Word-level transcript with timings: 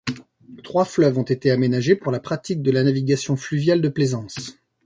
Trois 0.63 0.85
fleuves 0.85 1.19
ont 1.19 1.21
été 1.21 1.51
aménagés 1.51 1.95
pour 1.95 2.11
la 2.11 2.19
pratique 2.19 2.63
de 2.63 2.71
la 2.71 2.83
navigation 2.83 3.35
fluviale 3.35 3.81
de 3.81 3.89
plaisance. 3.89 4.57